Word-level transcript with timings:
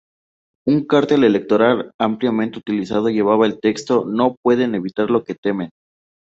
Un 0.65 0.87
cartel 0.87 1.23
electoral 1.23 1.91
ampliamente 1.99 2.57
utilizado 2.57 3.09
llevaba 3.11 3.45
el 3.45 3.59
texto: 3.59 4.03
"No 4.03 4.35
pueden 4.41 4.73
evitar 4.73 5.11
lo 5.11 5.23
que 5.23 5.35
temen". 5.35 5.69